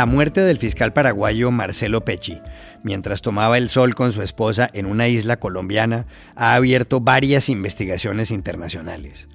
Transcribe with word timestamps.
La 0.00 0.06
muerte 0.06 0.40
del 0.40 0.56
fiscal 0.56 0.94
paraguayo 0.94 1.50
Marcelo 1.50 2.06
Pecci, 2.06 2.40
mientras 2.82 3.20
tomaba 3.20 3.58
el 3.58 3.68
sol 3.68 3.94
con 3.94 4.12
su 4.12 4.22
esposa 4.22 4.70
en 4.72 4.86
una 4.86 5.08
isla 5.08 5.38
colombiana, 5.38 6.06
ha 6.36 6.54
abierto 6.54 7.02
varias 7.02 7.50
investigaciones 7.50 8.30
internacionales. 8.30 9.28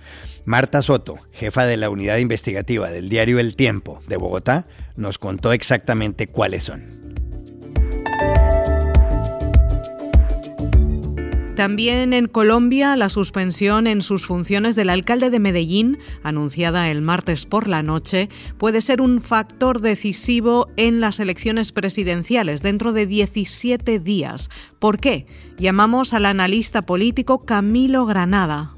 Marta 0.44 0.82
Soto, 0.82 1.20
jefa 1.32 1.68
de 1.68 1.78
la 1.78 1.92
unidad 1.92 2.18
investigativa 2.18 2.90
del 2.90 3.10
diario 3.10 3.38
El 3.38 3.56
Tiempo 3.56 4.02
de 4.08 4.18
Bogotá, 4.18 4.66
nos 4.96 5.20
contó 5.20 5.54
exactamente 5.54 6.26
cuáles 6.26 6.64
son. 6.64 7.05
También 11.56 12.12
en 12.12 12.28
Colombia, 12.28 12.98
la 12.98 13.08
suspensión 13.08 13.88
en 13.88 14.02
sus 14.02 14.26
funciones 14.26 14.76
del 14.76 14.90
alcalde 14.90 15.30
de 15.30 15.40
Medellín, 15.40 16.00
anunciada 16.22 16.92
el 16.92 17.02
martes 17.02 17.46
por 17.46 17.70
la 17.70 17.82
noche, 17.82 18.28
puede 18.58 18.82
ser 18.82 19.00
un 19.00 19.22
factor 19.22 19.80
decisivo 19.80 20.68
en 20.76 21.00
las 21.00 21.22
elecciones 21.22 21.72
presidenciales 21.72 22.62
dentro 22.62 22.92
de 22.92 23.08
17 23.08 24.00
días. 24.00 24.50
¿Por 24.80 25.00
qué? 25.00 25.28
Llamamos 25.58 26.14
al 26.14 26.26
analista 26.26 26.82
político 26.82 27.40
Camilo 27.40 28.06
Granada. 28.06 28.76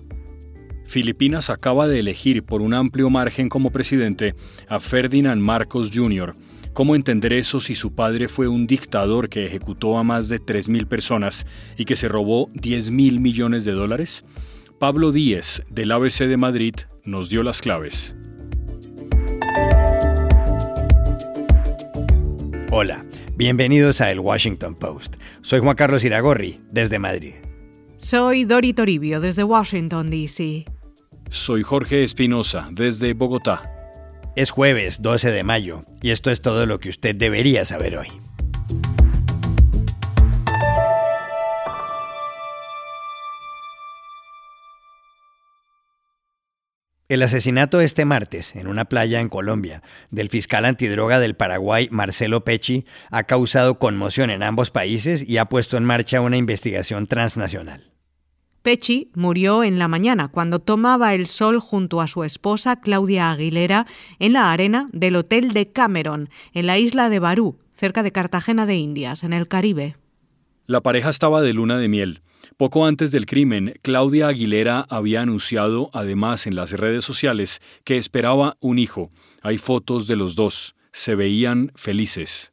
Filipinas 0.85 1.49
acaba 1.49 1.87
de 1.87 1.99
elegir 1.99 2.43
por 2.43 2.61
un 2.61 2.75
amplio 2.75 3.09
margen 3.09 3.49
como 3.49 3.71
presidente 3.71 4.35
a 4.69 4.79
Ferdinand 4.79 5.41
Marcos 5.41 5.89
Jr., 5.91 6.35
¿Cómo 6.77 6.95
entender 6.95 7.33
eso 7.33 7.59
si 7.59 7.73
su 7.73 7.95
padre 7.95 8.27
fue 8.27 8.47
un 8.47 8.67
dictador 8.67 9.29
que 9.29 9.47
ejecutó 9.47 9.97
a 9.97 10.03
más 10.03 10.29
de 10.29 10.39
3.000 10.39 10.87
personas 10.87 11.47
y 11.75 11.85
que 11.85 11.95
se 11.95 12.07
robó 12.07 12.51
10.000 12.51 13.19
millones 13.19 13.65
de 13.65 13.71
dólares? 13.71 14.25
Pablo 14.77 15.11
Díez, 15.11 15.63
del 15.71 15.91
ABC 15.91 16.27
de 16.27 16.37
Madrid, 16.37 16.75
nos 17.03 17.31
dio 17.31 17.41
las 17.41 17.63
claves. 17.63 18.15
Hola, 22.71 23.03
bienvenidos 23.35 23.99
a 23.99 24.11
El 24.11 24.19
Washington 24.19 24.75
Post. 24.75 25.15
Soy 25.41 25.61
Juan 25.61 25.75
Carlos 25.75 26.03
Iragorri, 26.03 26.59
desde 26.71 26.99
Madrid. 26.99 27.33
Soy 27.97 28.43
Dori 28.43 28.73
Toribio, 28.73 29.19
desde 29.19 29.43
Washington, 29.43 30.11
D.C. 30.11 30.65
Soy 31.31 31.63
Jorge 31.63 32.03
Espinosa, 32.03 32.69
desde 32.71 33.15
Bogotá. 33.15 33.76
Es 34.37 34.51
jueves 34.51 35.01
12 35.01 35.31
de 35.31 35.41
mayo 35.41 35.83
y 35.99 36.11
esto 36.11 36.29
es 36.29 36.43
todo 36.43 36.67
lo 36.67 36.79
que 36.79 36.89
usted 36.89 37.15
debería 37.15 37.65
saber 37.65 37.97
hoy. 37.97 38.07
El 47.09 47.23
asesinato 47.23 47.81
este 47.81 48.05
martes, 48.05 48.55
en 48.55 48.67
una 48.67 48.85
playa 48.85 49.21
en 49.21 49.29
Colombia, 49.29 49.81
del 50.11 50.29
fiscal 50.29 50.65
antidroga 50.65 51.19
del 51.19 51.35
Paraguay, 51.35 51.89
Marcelo 51.89 52.43
Pecci, 52.43 52.85
ha 53.09 53.23
causado 53.23 53.79
conmoción 53.79 54.29
en 54.29 54.43
ambos 54.43 54.69
países 54.69 55.27
y 55.27 55.39
ha 55.39 55.45
puesto 55.45 55.77
en 55.77 55.85
marcha 55.85 56.21
una 56.21 56.37
investigación 56.37 57.07
transnacional. 57.07 57.96
Pecci 58.67 59.11
murió 59.15 59.63
en 59.63 59.79
la 59.79 59.87
mañana 59.87 60.27
cuando 60.27 60.59
tomaba 60.59 61.13
el 61.13 61.27
sol 61.27 61.61
junto 61.61 62.01
a 62.01 62.07
su 62.07 62.25
esposa 62.25 62.81
Claudia 62.81 63.31
Aguilera 63.31 63.87
en 64.19 64.33
la 64.33 64.51
arena 64.51 64.89
del 64.91 65.15
Hotel 65.15 65.53
de 65.53 65.71
Cameron, 65.71 66.27
en 66.51 66.67
la 66.67 66.77
isla 66.77 67.07
de 67.07 67.19
Barú, 67.19 67.59
cerca 67.73 68.03
de 68.03 68.11
Cartagena 68.11 68.65
de 68.65 68.75
Indias, 68.75 69.23
en 69.23 69.31
el 69.31 69.47
Caribe. 69.47 69.95
La 70.65 70.81
pareja 70.81 71.11
estaba 71.11 71.41
de 71.41 71.53
luna 71.53 71.77
de 71.77 71.87
miel. 71.87 72.23
Poco 72.57 72.85
antes 72.85 73.13
del 73.13 73.25
crimen, 73.25 73.79
Claudia 73.83 74.27
Aguilera 74.27 74.85
había 74.89 75.21
anunciado, 75.21 75.89
además 75.93 76.45
en 76.45 76.57
las 76.57 76.73
redes 76.73 77.05
sociales, 77.05 77.61
que 77.85 77.95
esperaba 77.95 78.57
un 78.59 78.79
hijo. 78.79 79.09
Hay 79.43 79.59
fotos 79.59 80.07
de 80.07 80.17
los 80.17 80.35
dos. 80.35 80.75
Se 80.91 81.15
veían 81.15 81.71
felices. 81.75 82.51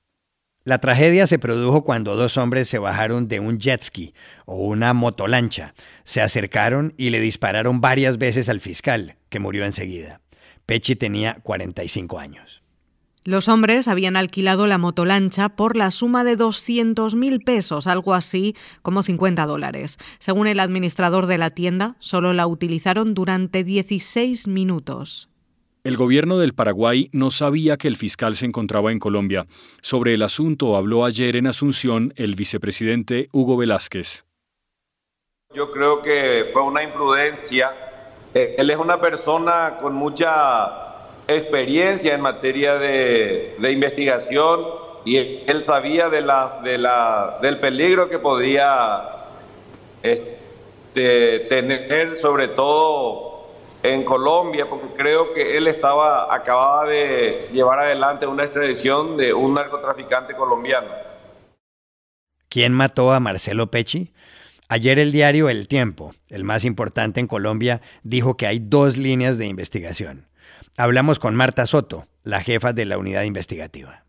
La 0.66 0.78
tragedia 0.78 1.26
se 1.26 1.38
produjo 1.38 1.84
cuando 1.84 2.16
dos 2.16 2.38
hombres 2.38 2.70
se 2.70 2.78
bajaron 2.78 3.28
de 3.28 3.38
un 3.38 3.58
jet 3.58 3.82
ski 3.82 4.14
o 4.46 4.56
una 4.56 4.94
motolancha, 4.94 5.74
se 6.04 6.22
acercaron 6.22 6.94
y 6.96 7.10
le 7.10 7.20
dispararon 7.20 7.82
varias 7.82 8.16
veces 8.16 8.48
al 8.48 8.60
fiscal, 8.60 9.16
que 9.28 9.40
murió 9.40 9.66
enseguida. 9.66 10.22
Pechi 10.64 10.96
tenía 10.96 11.34
45 11.42 12.18
años. 12.18 12.62
Los 13.24 13.48
hombres 13.48 13.88
habían 13.88 14.16
alquilado 14.16 14.66
la 14.66 14.78
motolancha 14.78 15.50
por 15.50 15.76
la 15.76 15.90
suma 15.90 16.24
de 16.24 16.36
200 16.36 17.14
mil 17.14 17.40
pesos, 17.40 17.86
algo 17.86 18.14
así 18.14 18.56
como 18.80 19.02
50 19.02 19.44
dólares. 19.44 19.98
Según 20.18 20.46
el 20.46 20.60
administrador 20.60 21.26
de 21.26 21.36
la 21.36 21.50
tienda, 21.50 21.96
solo 21.98 22.32
la 22.32 22.46
utilizaron 22.46 23.12
durante 23.12 23.64
16 23.64 24.48
minutos. 24.48 25.28
El 25.84 25.98
gobierno 25.98 26.38
del 26.38 26.54
Paraguay 26.54 27.10
no 27.12 27.30
sabía 27.30 27.76
que 27.76 27.88
el 27.88 27.98
fiscal 27.98 28.36
se 28.36 28.46
encontraba 28.46 28.90
en 28.90 28.98
Colombia. 28.98 29.46
Sobre 29.82 30.14
el 30.14 30.22
asunto 30.22 30.76
habló 30.76 31.04
ayer 31.04 31.36
en 31.36 31.46
Asunción 31.46 32.14
el 32.16 32.36
vicepresidente 32.36 33.28
Hugo 33.32 33.58
Velázquez. 33.58 34.24
Yo 35.54 35.70
creo 35.70 36.00
que 36.00 36.48
fue 36.54 36.62
una 36.62 36.82
imprudencia. 36.82 37.74
Eh, 38.32 38.56
él 38.56 38.70
es 38.70 38.78
una 38.78 38.98
persona 38.98 39.76
con 39.78 39.94
mucha 39.94 40.72
experiencia 41.28 42.14
en 42.14 42.22
materia 42.22 42.76
de, 42.76 43.54
investigación 43.70 44.64
y 45.04 45.18
él 45.18 45.62
sabía 45.62 46.08
del 46.08 47.58
peligro 47.58 48.08
que 48.08 48.18
podía 48.18 49.26
este, 50.02 51.40
tener, 51.40 52.16
sobre 52.16 52.48
todo 52.48 53.33
en 53.84 54.02
Colombia, 54.02 54.66
porque 54.66 54.88
creo 54.96 55.32
que 55.34 55.58
él 55.58 55.68
estaba, 55.68 56.34
acababa 56.34 56.86
de 56.86 57.46
llevar 57.52 57.78
adelante 57.78 58.26
una 58.26 58.44
extradición 58.44 59.18
de 59.18 59.34
un 59.34 59.52
narcotraficante 59.52 60.34
colombiano. 60.34 60.88
¿Quién 62.48 62.72
mató 62.72 63.12
a 63.12 63.20
Marcelo 63.20 63.70
Pecci? 63.70 64.14
Ayer 64.70 64.98
el 64.98 65.12
diario 65.12 65.50
El 65.50 65.68
Tiempo, 65.68 66.14
el 66.30 66.44
más 66.44 66.64
importante 66.64 67.20
en 67.20 67.26
Colombia, 67.26 67.82
dijo 68.02 68.38
que 68.38 68.46
hay 68.46 68.58
dos 68.58 68.96
líneas 68.96 69.36
de 69.36 69.48
investigación. 69.48 70.28
Hablamos 70.78 71.18
con 71.18 71.34
Marta 71.34 71.66
Soto, 71.66 72.06
la 72.22 72.40
jefa 72.40 72.72
de 72.72 72.86
la 72.86 72.96
unidad 72.96 73.24
investigativa. 73.24 74.03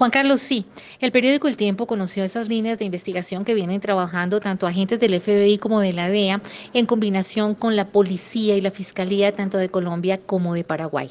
Juan 0.00 0.10
Carlos, 0.10 0.40
sí, 0.40 0.64
el 1.00 1.12
periódico 1.12 1.46
El 1.46 1.58
Tiempo 1.58 1.86
conoció 1.86 2.24
esas 2.24 2.48
líneas 2.48 2.78
de 2.78 2.86
investigación 2.86 3.44
que 3.44 3.52
vienen 3.52 3.82
trabajando 3.82 4.40
tanto 4.40 4.66
agentes 4.66 4.98
del 4.98 5.20
FBI 5.20 5.58
como 5.58 5.78
de 5.80 5.92
la 5.92 6.08
DEA 6.08 6.40
en 6.72 6.86
combinación 6.86 7.54
con 7.54 7.76
la 7.76 7.88
policía 7.88 8.56
y 8.56 8.62
la 8.62 8.70
fiscalía 8.70 9.30
tanto 9.30 9.58
de 9.58 9.68
Colombia 9.68 10.18
como 10.18 10.54
de 10.54 10.64
Paraguay. 10.64 11.10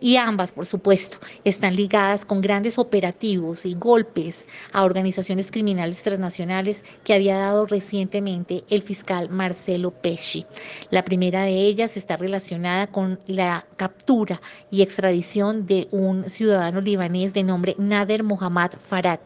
Y 0.00 0.16
ambas, 0.16 0.52
por 0.52 0.64
supuesto, 0.64 1.18
están 1.44 1.76
ligadas 1.76 2.24
con 2.24 2.40
grandes 2.40 2.78
operativos 2.78 3.66
y 3.66 3.74
golpes 3.74 4.46
a 4.72 4.84
organizaciones 4.84 5.50
criminales 5.50 6.02
transnacionales 6.02 6.82
que 7.04 7.12
había 7.12 7.36
dado 7.36 7.66
recientemente 7.66 8.64
el 8.70 8.80
fiscal 8.80 9.28
Marcelo 9.28 9.90
Pesci. 9.90 10.46
La 10.88 11.04
primera 11.04 11.42
de 11.42 11.60
ellas 11.60 11.98
está 11.98 12.16
relacionada 12.16 12.86
con 12.86 13.20
la 13.26 13.66
captura 13.76 14.40
y 14.70 14.80
extradición 14.80 15.66
de 15.66 15.88
un 15.90 16.30
ciudadano 16.30 16.80
libanés 16.80 17.34
de 17.34 17.42
nombre 17.42 17.74
Nader 17.76 18.29
Mohammad 18.30 18.70
Farad, 18.78 19.18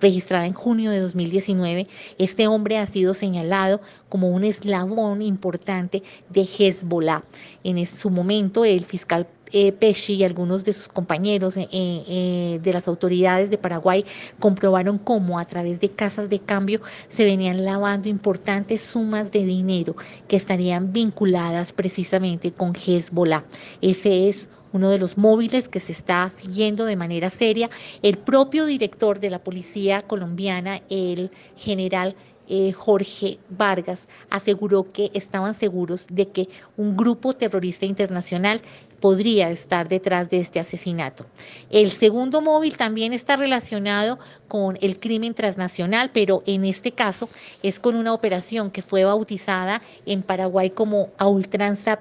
registrada 0.00 0.46
en 0.46 0.52
junio 0.52 0.90
de 0.90 0.98
2019. 0.98 1.86
Este 2.18 2.48
hombre 2.48 2.78
ha 2.78 2.86
sido 2.86 3.14
señalado 3.14 3.80
como 4.08 4.30
un 4.30 4.42
eslabón 4.42 5.22
importante 5.22 6.02
de 6.28 6.42
Hezbollah. 6.42 7.22
En 7.62 7.86
su 7.86 8.10
momento, 8.10 8.64
el 8.64 8.84
fiscal 8.84 9.28
eh, 9.52 9.72
Pesci 9.72 10.14
y 10.14 10.24
algunos 10.24 10.64
de 10.64 10.74
sus 10.74 10.88
compañeros 10.88 11.56
eh, 11.56 11.68
eh, 11.72 12.60
de 12.62 12.72
las 12.72 12.86
autoridades 12.86 13.48
de 13.48 13.56
Paraguay 13.56 14.04
comprobaron 14.38 14.98
cómo 14.98 15.38
a 15.38 15.44
través 15.44 15.80
de 15.80 15.88
casas 15.88 16.28
de 16.28 16.38
cambio 16.38 16.80
se 17.08 17.24
venían 17.24 17.64
lavando 17.64 18.08
importantes 18.08 18.82
sumas 18.82 19.32
de 19.32 19.44
dinero 19.44 19.96
que 20.26 20.36
estarían 20.36 20.92
vinculadas 20.92 21.72
precisamente 21.72 22.52
con 22.52 22.74
Hezbollah. 22.74 23.44
Ese 23.80 24.28
es 24.28 24.48
uno 24.72 24.90
de 24.90 24.98
los 24.98 25.18
móviles 25.18 25.68
que 25.68 25.80
se 25.80 25.92
está 25.92 26.30
siguiendo 26.30 26.84
de 26.84 26.96
manera 26.96 27.30
seria. 27.30 27.70
El 28.02 28.18
propio 28.18 28.66
director 28.66 29.20
de 29.20 29.30
la 29.30 29.38
Policía 29.38 30.02
colombiana, 30.02 30.80
el 30.90 31.30
general 31.56 32.16
eh, 32.48 32.72
Jorge 32.72 33.38
Vargas, 33.50 34.08
aseguró 34.30 34.88
que 34.88 35.10
estaban 35.14 35.54
seguros 35.54 36.06
de 36.10 36.28
que 36.28 36.48
un 36.76 36.96
grupo 36.96 37.34
terrorista 37.34 37.84
internacional 37.84 38.62
podría 39.00 39.50
estar 39.50 39.88
detrás 39.88 40.28
de 40.30 40.38
este 40.38 40.60
asesinato. 40.60 41.26
El 41.70 41.90
segundo 41.90 42.40
móvil 42.40 42.76
también 42.76 43.12
está 43.12 43.36
relacionado 43.36 44.18
con 44.48 44.78
el 44.80 44.98
crimen 44.98 45.34
transnacional, 45.34 46.10
pero 46.12 46.42
en 46.46 46.64
este 46.64 46.92
caso 46.92 47.28
es 47.62 47.78
con 47.78 47.94
una 47.94 48.14
operación 48.14 48.70
que 48.70 48.82
fue 48.82 49.04
bautizada 49.04 49.82
en 50.06 50.22
Paraguay 50.22 50.70
como 50.70 51.10
a 51.18 51.26
ultranza. 51.28 51.98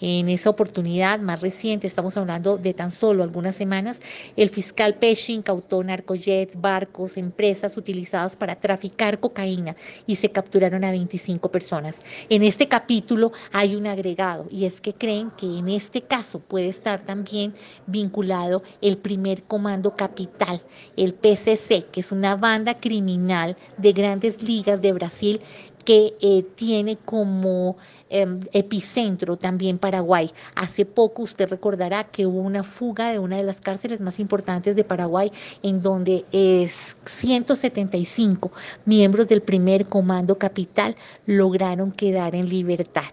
En 0.00 0.28
esa 0.28 0.50
oportunidad 0.50 1.20
más 1.20 1.40
reciente, 1.40 1.86
estamos 1.86 2.16
hablando 2.16 2.58
de 2.58 2.74
tan 2.74 2.92
solo 2.92 3.22
algunas 3.22 3.56
semanas, 3.56 4.00
el 4.36 4.50
fiscal 4.50 4.94
Pesci 4.94 5.34
incautó 5.34 5.82
narcojets, 5.82 6.60
barcos, 6.60 7.16
empresas 7.16 7.76
utilizadas 7.76 8.36
para 8.36 8.56
traficar 8.56 9.18
cocaína 9.20 9.76
y 10.06 10.16
se 10.16 10.30
capturaron 10.30 10.84
a 10.84 10.90
25 10.90 11.50
personas. 11.50 11.96
En 12.28 12.42
este 12.42 12.68
capítulo 12.68 13.32
hay 13.52 13.74
un 13.74 13.86
agregado 13.86 14.46
y 14.50 14.64
es 14.64 14.80
que 14.80 14.94
creen 14.94 15.30
que 15.30 15.46
en 15.46 15.68
este 15.76 16.02
caso 16.02 16.40
puede 16.40 16.66
estar 16.66 17.04
también 17.04 17.54
vinculado 17.86 18.62
el 18.80 18.98
primer 18.98 19.44
comando 19.44 19.94
capital, 19.94 20.62
el 20.96 21.14
PCC, 21.14 21.86
que 21.90 22.00
es 22.00 22.12
una 22.12 22.36
banda 22.36 22.74
criminal 22.74 23.56
de 23.76 23.92
grandes 23.92 24.42
ligas 24.42 24.82
de 24.82 24.92
Brasil 24.92 25.40
que 25.86 26.16
eh, 26.20 26.44
tiene 26.56 26.96
como 26.96 27.76
em, 28.10 28.40
epicentro 28.52 29.38
también 29.38 29.78
Paraguay. 29.78 30.30
Hace 30.56 30.84
poco 30.84 31.22
usted 31.22 31.48
recordará 31.48 32.04
que 32.04 32.26
hubo 32.26 32.40
una 32.40 32.64
fuga 32.64 33.12
de 33.12 33.20
una 33.20 33.36
de 33.36 33.44
las 33.44 33.60
cárceles 33.60 34.00
más 34.00 34.18
importantes 34.18 34.74
de 34.74 34.82
Paraguay, 34.84 35.30
en 35.62 35.80
donde 35.80 36.26
es 36.32 36.96
175 37.06 38.50
miembros 38.84 39.28
del 39.28 39.42
primer 39.42 39.86
comando 39.86 40.36
capital 40.36 40.96
lograron 41.24 41.92
quedar 41.92 42.34
en 42.34 42.48
libertad. 42.48 43.04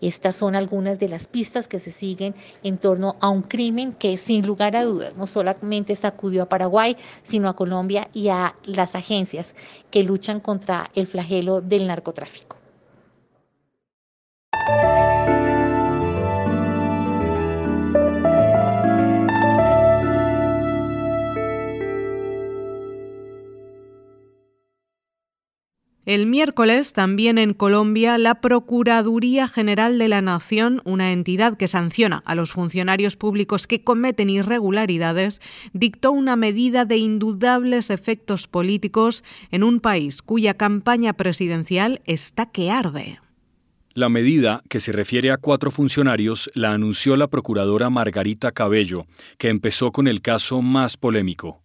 Estas 0.00 0.36
son 0.36 0.54
algunas 0.54 0.98
de 0.98 1.08
las 1.08 1.26
pistas 1.28 1.68
que 1.68 1.78
se 1.78 1.90
siguen 1.90 2.34
en 2.62 2.78
torno 2.78 3.16
a 3.20 3.28
un 3.28 3.42
crimen 3.42 3.92
que 3.92 4.16
sin 4.16 4.46
lugar 4.46 4.74
a 4.76 4.84
dudas 4.84 5.16
no 5.16 5.26
solamente 5.26 5.94
sacudió 5.94 6.44
a 6.44 6.48
Paraguay, 6.48 6.96
sino 7.22 7.48
a 7.48 7.56
Colombia 7.56 8.08
y 8.14 8.28
a 8.28 8.54
las 8.64 8.94
agencias 8.94 9.54
que 9.90 10.04
luchan 10.04 10.40
contra 10.40 10.88
el 10.94 11.06
flagelo 11.06 11.60
del 11.60 11.86
narcotráfico 11.86 12.19
tráfico. 12.20 12.59
El 26.10 26.26
miércoles, 26.26 26.92
también 26.92 27.38
en 27.38 27.54
Colombia, 27.54 28.18
la 28.18 28.40
Procuraduría 28.40 29.46
General 29.46 29.96
de 29.96 30.08
la 30.08 30.20
Nación, 30.20 30.82
una 30.84 31.12
entidad 31.12 31.56
que 31.56 31.68
sanciona 31.68 32.20
a 32.26 32.34
los 32.34 32.50
funcionarios 32.50 33.14
públicos 33.14 33.68
que 33.68 33.84
cometen 33.84 34.28
irregularidades, 34.28 35.40
dictó 35.72 36.10
una 36.10 36.34
medida 36.34 36.84
de 36.84 36.96
indudables 36.96 37.90
efectos 37.90 38.48
políticos 38.48 39.22
en 39.52 39.62
un 39.62 39.78
país 39.78 40.20
cuya 40.20 40.54
campaña 40.54 41.12
presidencial 41.12 42.02
está 42.06 42.46
que 42.46 42.72
arde. 42.72 43.20
La 43.94 44.08
medida, 44.08 44.64
que 44.68 44.80
se 44.80 44.90
refiere 44.90 45.30
a 45.30 45.36
cuatro 45.36 45.70
funcionarios, 45.70 46.50
la 46.54 46.72
anunció 46.72 47.14
la 47.14 47.28
procuradora 47.28 47.88
Margarita 47.88 48.50
Cabello, 48.50 49.06
que 49.38 49.48
empezó 49.48 49.92
con 49.92 50.08
el 50.08 50.22
caso 50.22 50.60
más 50.60 50.96
polémico 50.96 51.62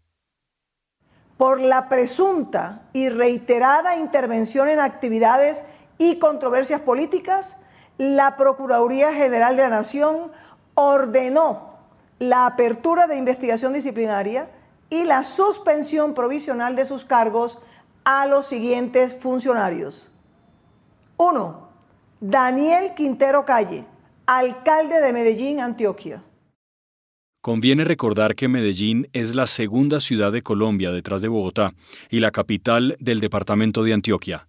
por 1.37 1.59
la 1.59 1.89
presunta 1.89 2.83
y 2.93 3.09
reiterada 3.09 3.97
intervención 3.97 4.69
en 4.69 4.79
actividades 4.79 5.63
y 5.97 6.19
controversias 6.19 6.81
políticas, 6.81 7.57
la 7.97 8.35
Procuraduría 8.35 9.13
General 9.13 9.55
de 9.55 9.63
la 9.63 9.69
Nación 9.69 10.31
ordenó 10.75 11.75
la 12.19 12.45
apertura 12.45 13.07
de 13.07 13.17
investigación 13.17 13.73
disciplinaria 13.73 14.47
y 14.89 15.03
la 15.03 15.23
suspensión 15.23 16.13
provisional 16.13 16.75
de 16.75 16.85
sus 16.85 17.05
cargos 17.05 17.59
a 18.03 18.25
los 18.27 18.45
siguientes 18.45 19.17
funcionarios. 19.19 20.11
1. 21.17 21.65
Daniel 22.21 22.93
Quintero 22.93 23.45
Calle, 23.45 23.85
alcalde 24.25 25.01
de 25.01 25.13
Medellín, 25.13 25.59
Antioquia. 25.59 26.21
Conviene 27.45 27.83
recordar 27.83 28.33
que 28.33 28.47
Medellín 28.47 29.07
es 29.13 29.35
la 29.35 29.45
segunda 29.45 29.99
ciudad 29.99 30.31
de 30.31 30.41
Colombia 30.41 30.91
detrás 30.91 31.21
de 31.21 31.27
Bogotá 31.27 31.75
y 32.09 32.19
la 32.19 32.31
capital 32.31 32.97
del 32.99 33.19
departamento 33.19 33.83
de 33.83 33.93
Antioquia. 33.93 34.47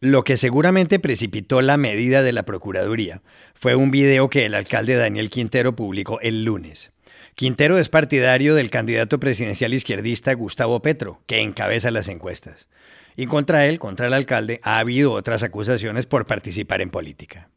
Lo 0.00 0.24
que 0.24 0.36
seguramente 0.36 0.98
precipitó 0.98 1.62
la 1.62 1.78
medida 1.78 2.20
de 2.20 2.34
la 2.34 2.42
Procuraduría 2.42 3.22
fue 3.54 3.76
un 3.76 3.90
video 3.90 4.28
que 4.28 4.44
el 4.44 4.54
alcalde 4.54 4.96
Daniel 4.96 5.30
Quintero 5.30 5.74
publicó 5.74 6.20
el 6.20 6.44
lunes. 6.44 6.92
Quintero 7.34 7.78
es 7.78 7.88
partidario 7.88 8.54
del 8.54 8.68
candidato 8.68 9.18
presidencial 9.18 9.72
izquierdista 9.72 10.34
Gustavo 10.34 10.82
Petro, 10.82 11.22
que 11.24 11.40
encabeza 11.40 11.90
las 11.90 12.08
encuestas. 12.08 12.68
Y 13.16 13.24
contra 13.24 13.64
él, 13.64 13.78
contra 13.78 14.06
el 14.06 14.12
alcalde, 14.12 14.60
ha 14.64 14.80
habido 14.80 15.12
otras 15.12 15.42
acusaciones 15.42 16.04
por 16.04 16.26
participar 16.26 16.82
en 16.82 16.90
política. 16.90 17.48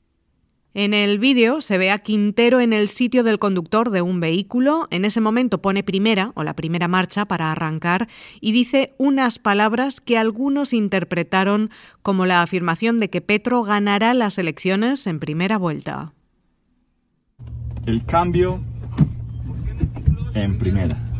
En 0.73 0.93
el 0.93 1.19
vídeo 1.19 1.59
se 1.59 1.77
ve 1.77 1.91
a 1.91 1.99
Quintero 1.99 2.61
en 2.61 2.71
el 2.71 2.87
sitio 2.87 3.25
del 3.25 3.39
conductor 3.39 3.89
de 3.89 4.01
un 4.01 4.21
vehículo. 4.21 4.87
En 4.89 5.03
ese 5.03 5.19
momento 5.19 5.61
pone 5.61 5.83
primera 5.83 6.31
o 6.35 6.45
la 6.45 6.55
primera 6.55 6.87
marcha 6.87 7.25
para 7.25 7.51
arrancar 7.51 8.07
y 8.39 8.53
dice 8.53 8.93
unas 8.97 9.37
palabras 9.37 9.99
que 9.99 10.17
algunos 10.17 10.71
interpretaron 10.71 11.71
como 12.01 12.25
la 12.25 12.41
afirmación 12.41 13.01
de 13.01 13.09
que 13.09 13.19
Petro 13.19 13.63
ganará 13.63 14.13
las 14.13 14.37
elecciones 14.37 15.07
en 15.07 15.19
primera 15.19 15.57
vuelta. 15.57 16.13
El 17.85 18.05
cambio 18.05 18.61
en 20.33 20.57
primera. 20.57 21.10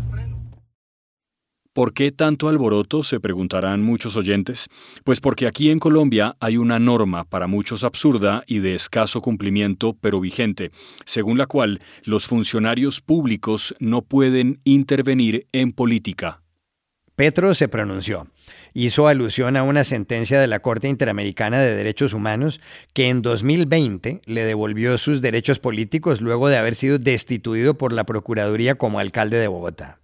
¿Por 1.74 1.94
qué 1.94 2.12
tanto 2.12 2.50
alboroto? 2.50 3.02
se 3.02 3.22
preguntarán 3.22 3.82
muchos 3.82 4.18
oyentes. 4.18 4.68
Pues 5.06 5.22
porque 5.22 5.48
aquí 5.48 5.70
en 5.70 5.80
Colombia 5.80 6.36
hay 6.42 6.58
una 6.58 6.80
norma, 6.80 7.24
para 7.24 7.48
muchos 7.48 7.86
absurda 7.86 8.44
y 8.46 8.60
de 8.60 8.76
escaso 8.76 9.22
cumplimiento, 9.22 9.96
pero 10.02 10.20
vigente, 10.20 10.72
según 11.06 11.38
la 11.38 11.46
cual 11.46 11.80
los 12.04 12.28
funcionarios 12.28 13.00
públicos 13.00 13.74
no 13.80 14.02
pueden 14.02 14.60
intervenir 14.66 15.48
en 15.54 15.72
política. 15.72 16.42
Petro 17.16 17.56
se 17.56 17.70
pronunció. 17.70 18.28
Hizo 18.74 19.08
alusión 19.08 19.56
a 19.56 19.64
una 19.64 19.86
sentencia 19.86 20.42
de 20.42 20.48
la 20.48 20.60
Corte 20.60 20.90
Interamericana 20.90 21.62
de 21.62 21.74
Derechos 21.74 22.12
Humanos 22.12 22.60
que 22.92 23.08
en 23.08 23.22
2020 23.22 24.22
le 24.26 24.44
devolvió 24.44 24.98
sus 24.98 25.22
derechos 25.22 25.60
políticos 25.60 26.20
luego 26.20 26.50
de 26.50 26.58
haber 26.58 26.76
sido 26.76 26.98
destituido 26.98 27.78
por 27.78 27.94
la 27.94 28.04
Procuraduría 28.04 28.76
como 28.76 29.00
alcalde 29.00 29.38
de 29.38 29.48
Bogotá. 29.48 30.01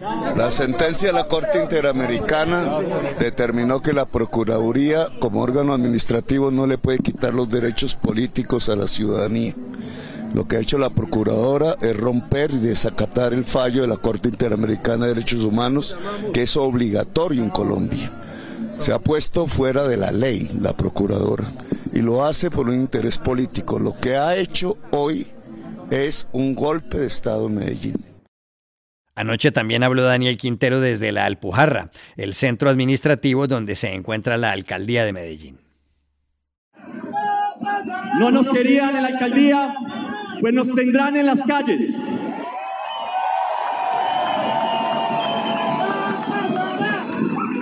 La 0.00 0.52
sentencia 0.52 1.08
de 1.08 1.14
la 1.14 1.26
Corte 1.26 1.60
Interamericana 1.62 2.80
determinó 3.18 3.80
que 3.80 3.94
la 3.94 4.04
Procuraduría 4.04 5.08
como 5.20 5.40
órgano 5.40 5.72
administrativo 5.72 6.50
no 6.50 6.66
le 6.66 6.76
puede 6.76 6.98
quitar 6.98 7.32
los 7.32 7.48
derechos 7.48 7.94
políticos 7.94 8.68
a 8.68 8.76
la 8.76 8.88
ciudadanía. 8.88 9.54
Lo 10.34 10.46
que 10.46 10.56
ha 10.56 10.60
hecho 10.60 10.76
la 10.76 10.90
Procuradora 10.90 11.76
es 11.80 11.96
romper 11.96 12.50
y 12.50 12.58
desacatar 12.58 13.32
el 13.32 13.46
fallo 13.46 13.82
de 13.82 13.88
la 13.88 13.96
Corte 13.96 14.28
Interamericana 14.28 15.06
de 15.06 15.14
Derechos 15.14 15.44
Humanos, 15.44 15.96
que 16.34 16.42
es 16.42 16.56
obligatorio 16.58 17.42
en 17.42 17.50
Colombia. 17.50 18.12
Se 18.80 18.92
ha 18.92 18.98
puesto 18.98 19.46
fuera 19.46 19.88
de 19.88 19.96
la 19.96 20.12
ley 20.12 20.50
la 20.60 20.76
Procuradora 20.76 21.44
y 21.94 22.00
lo 22.00 22.22
hace 22.26 22.50
por 22.50 22.68
un 22.68 22.74
interés 22.74 23.16
político. 23.16 23.78
Lo 23.78 23.98
que 23.98 24.16
ha 24.18 24.36
hecho 24.36 24.76
hoy 24.90 25.28
es 25.90 26.26
un 26.32 26.54
golpe 26.54 26.98
de 26.98 27.06
Estado 27.06 27.46
en 27.46 27.54
Medellín. 27.54 28.15
Anoche 29.16 29.50
también 29.50 29.82
habló 29.82 30.04
Daniel 30.04 30.36
Quintero 30.36 30.78
desde 30.78 31.10
la 31.10 31.24
Alpujarra, 31.24 31.90
el 32.18 32.34
centro 32.34 32.68
administrativo 32.68 33.46
donde 33.46 33.74
se 33.74 33.94
encuentra 33.94 34.36
la 34.36 34.52
alcaldía 34.52 35.06
de 35.06 35.14
Medellín. 35.14 35.58
No 38.18 38.30
nos 38.30 38.46
querían 38.50 38.94
en 38.94 39.02
la 39.02 39.08
alcaldía, 39.08 39.74
pues 40.38 40.52
nos 40.52 40.74
tendrán 40.74 41.16
en 41.16 41.24
las 41.24 41.42
calles. 41.42 41.96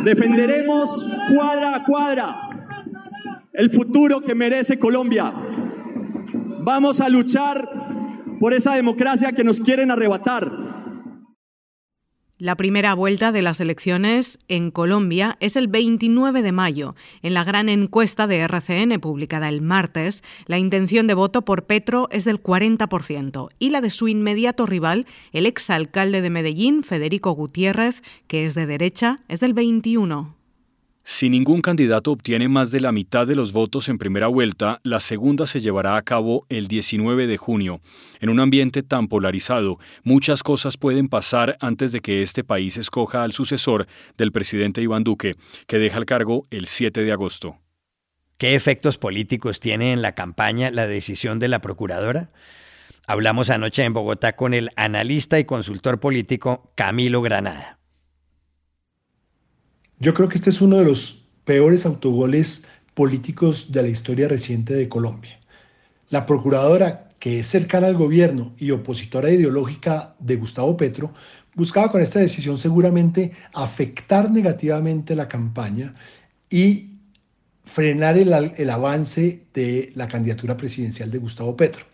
Defenderemos 0.02 1.16
cuadra 1.32 1.76
a 1.76 1.84
cuadra 1.84 2.37
el 3.52 3.70
futuro 3.70 4.20
que 4.20 4.34
merece 4.34 4.76
Colombia. 4.76 5.32
Vamos 6.62 7.00
a 7.00 7.08
luchar 7.08 7.68
por 8.40 8.52
esa 8.52 8.75
democracia 8.75 9.30
que 9.30 9.44
nos 9.44 9.61
quieren 9.61 9.92
arrebatar 9.92 10.63
la 12.38 12.56
primera 12.56 12.94
vuelta 12.94 13.30
de 13.30 13.42
las 13.42 13.60
elecciones 13.60 14.40
en 14.48 14.72
Colombia 14.72 15.36
es 15.38 15.54
el 15.54 15.68
29 15.68 16.42
de 16.42 16.50
mayo. 16.50 16.96
En 17.22 17.32
la 17.32 17.44
gran 17.44 17.68
encuesta 17.68 18.26
de 18.26 18.38
RCN 18.38 18.98
publicada 19.00 19.48
el 19.48 19.62
martes, 19.62 20.24
la 20.46 20.58
intención 20.58 21.06
de 21.06 21.14
voto 21.14 21.42
por 21.42 21.66
Petro 21.66 22.08
es 22.10 22.24
del 22.24 22.42
40% 22.42 23.50
y 23.60 23.70
la 23.70 23.80
de 23.80 23.90
su 23.90 24.08
inmediato 24.08 24.66
rival, 24.66 25.06
el 25.32 25.46
exalcalde 25.46 26.22
de 26.22 26.30
Medellín, 26.30 26.82
Federico 26.82 27.32
Gutiérrez, 27.32 28.02
que 28.26 28.46
es 28.46 28.54
de 28.54 28.66
derecha, 28.66 29.20
es 29.28 29.38
del 29.40 29.54
21%. 29.54 30.34
Si 31.06 31.28
ningún 31.28 31.61
candidato 31.61 32.12
obtiene 32.12 32.49
más 32.49 32.70
de 32.70 32.80
la 32.80 32.90
mitad 32.90 33.26
de 33.26 33.37
los 33.37 33.52
votos 33.52 33.90
en 33.90 33.99
primera 33.99 34.26
vuelta, 34.26 34.80
la 34.84 35.00
segunda 35.00 35.46
se 35.46 35.61
llevará 35.61 35.96
a 35.96 36.02
cabo 36.02 36.46
el 36.49 36.66
19 36.66 37.26
de 37.26 37.37
junio. 37.37 37.82
En 38.20 38.30
un 38.30 38.40
ambiente 38.40 38.82
tan 38.82 39.08
polarizado, 39.08 39.78
muchas 40.02 40.42
cosas 40.42 40.78
pueden 40.78 41.08
pasar 41.08 41.58
antes 41.61 41.92
de 41.92 42.00
que 42.00 42.23
este 42.23 42.42
país 42.42 42.78
escoja 42.78 43.23
al 43.23 43.32
sucesor 43.32 43.87
del 44.16 44.32
presidente 44.32 44.80
Iván 44.80 45.04
Duque, 45.04 45.34
que 45.66 45.78
deja 45.78 45.99
el 45.99 46.06
cargo 46.06 46.44
el 46.49 46.68
7 46.68 47.02
de 47.02 47.12
agosto. 47.12 47.58
¿Qué 48.38 48.54
efectos 48.54 48.96
políticos 48.96 49.61
tiene 49.61 49.92
en 49.92 50.00
la 50.00 50.14
campaña 50.14 50.70
la 50.70 50.87
decisión 50.87 51.38
de 51.38 51.49
la 51.49 51.61
Procuradora? 51.61 52.32
Hablamos 53.06 53.50
anoche 53.50 53.84
en 53.84 53.92
Bogotá 53.92 54.37
con 54.37 54.54
el 54.54 54.70
analista 54.76 55.38
y 55.38 55.44
consultor 55.44 56.00
político 56.00 56.73
Camilo 56.75 57.20
Granada. 57.20 57.78
Yo 60.04 60.12
creo 60.12 60.28
que 60.28 60.34
este 60.34 60.50
es 60.50 60.61
uno 60.61 60.76
de 60.76 60.84
los 60.84 61.25
peores 61.46 61.87
autogoles 61.87 62.66
políticos 62.92 63.73
de 63.73 63.80
la 63.84 63.88
historia 63.88 64.28
reciente 64.28 64.75
de 64.75 64.87
Colombia. 64.87 65.40
La 66.11 66.26
procuradora 66.26 67.08
que 67.18 67.40
es 67.40 67.46
cercana 67.46 67.87
al 67.87 67.96
gobierno 67.96 68.52
y 68.58 68.70
opositora 68.70 69.30
ideológica 69.30 70.14
de 70.18 70.37
Gustavo 70.37 70.76
Petro, 70.76 71.14
buscaba 71.54 71.90
con 71.90 72.02
esta 72.02 72.18
decisión 72.18 72.58
seguramente 72.58 73.32
afectar 73.54 74.30
negativamente 74.30 75.16
la 75.16 75.26
campaña 75.26 75.94
y 76.50 76.99
frenar 77.64 78.18
el, 78.18 78.30
el, 78.58 78.68
avance 78.68 79.46
de 79.54 79.90
la 79.94 80.06
candidatura 80.06 80.54
presidencial 80.54 81.11
de 81.11 81.16
Gustavo 81.16 81.56
Petro. 81.56 81.87